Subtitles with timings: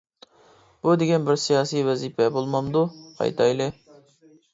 [0.85, 2.83] بۇ دېگەن بىر سىياسىي ۋەزىپە بولمامدۇ؟
[3.21, 3.69] قايتايلى!